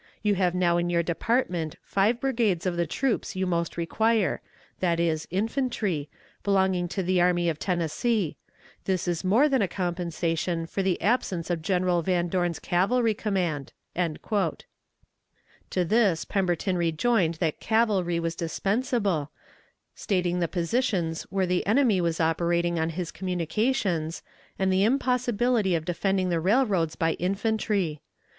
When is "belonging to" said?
6.41-7.03